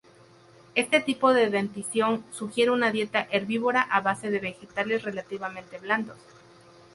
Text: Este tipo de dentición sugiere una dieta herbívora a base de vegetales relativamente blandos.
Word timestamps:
Este 0.73 0.99
tipo 0.99 1.31
de 1.31 1.51
dentición 1.51 2.25
sugiere 2.31 2.71
una 2.71 2.91
dieta 2.91 3.27
herbívora 3.29 3.83
a 3.83 4.01
base 4.01 4.31
de 4.31 4.39
vegetales 4.39 5.03
relativamente 5.03 5.77
blandos. 5.77 6.17